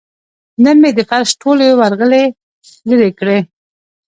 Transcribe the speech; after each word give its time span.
نن 0.63 0.77
مې 0.83 0.91
د 0.97 0.99
فرش 1.09 1.29
ټولې 1.41 1.67
ورغلې 1.79 2.23
لرې 2.89 3.09
کړې. 3.19 3.39